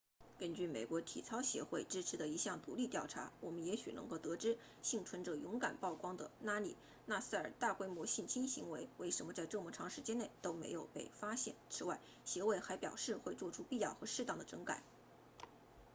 [0.39, 14.81] 根据美国体操协会支持的一项独立调查我们也许能够得知幸存者勇敢曝光的拉里纳萨尔的大规模性侵行为为什么在这么长时间内都没有被发现此外协会还表示会做出必要和适当的整改